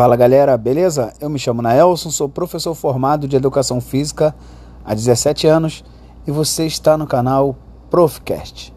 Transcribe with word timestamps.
Fala 0.00 0.16
galera, 0.16 0.56
beleza? 0.56 1.12
Eu 1.20 1.28
me 1.28 1.38
chamo 1.38 1.60
Naelson, 1.60 2.10
sou 2.10 2.26
professor 2.26 2.74
formado 2.74 3.28
de 3.28 3.36
Educação 3.36 3.82
Física 3.82 4.34
há 4.82 4.94
17 4.94 5.46
anos 5.46 5.84
e 6.26 6.30
você 6.30 6.64
está 6.64 6.96
no 6.96 7.06
canal 7.06 7.54
Profcast. 7.90 8.72